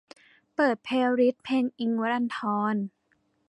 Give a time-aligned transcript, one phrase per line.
[0.55, 2.39] เปิดเพลย์ลิสต์เพลงอิ๊งค์ วรันธ
[2.73, 2.75] ร